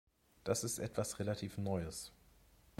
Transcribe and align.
Das 0.43 0.63
ist 0.63 0.79
etwas 0.79 1.19
relativ 1.19 1.59
Neues. 1.59 2.11